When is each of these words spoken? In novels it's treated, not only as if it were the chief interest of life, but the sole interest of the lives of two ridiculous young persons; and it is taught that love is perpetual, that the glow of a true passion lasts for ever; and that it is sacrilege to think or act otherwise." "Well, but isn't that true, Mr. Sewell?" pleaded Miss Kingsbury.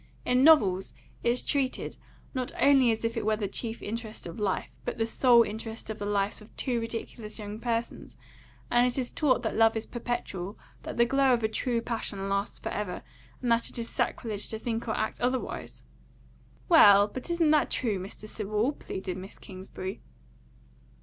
In 0.25 0.43
novels 0.43 0.95
it's 1.23 1.43
treated, 1.43 1.95
not 2.33 2.51
only 2.59 2.89
as 2.91 3.03
if 3.03 3.15
it 3.15 3.23
were 3.23 3.35
the 3.35 3.47
chief 3.47 3.83
interest 3.83 4.25
of 4.25 4.39
life, 4.39 4.71
but 4.83 4.97
the 4.97 5.05
sole 5.05 5.43
interest 5.43 5.91
of 5.91 5.99
the 5.99 6.07
lives 6.07 6.41
of 6.41 6.55
two 6.57 6.79
ridiculous 6.79 7.37
young 7.37 7.59
persons; 7.59 8.17
and 8.71 8.87
it 8.87 8.97
is 8.97 9.11
taught 9.11 9.43
that 9.43 9.55
love 9.55 9.77
is 9.77 9.85
perpetual, 9.85 10.57
that 10.81 10.97
the 10.97 11.05
glow 11.05 11.35
of 11.35 11.43
a 11.43 11.47
true 11.47 11.81
passion 11.81 12.27
lasts 12.29 12.57
for 12.57 12.69
ever; 12.69 13.03
and 13.43 13.51
that 13.51 13.69
it 13.69 13.77
is 13.77 13.89
sacrilege 13.91 14.49
to 14.49 14.57
think 14.57 14.87
or 14.87 14.97
act 14.97 15.21
otherwise." 15.21 15.83
"Well, 16.67 17.07
but 17.07 17.29
isn't 17.29 17.51
that 17.51 17.69
true, 17.69 17.99
Mr. 17.99 18.27
Sewell?" 18.27 18.71
pleaded 18.71 19.17
Miss 19.17 19.37
Kingsbury. 19.37 20.01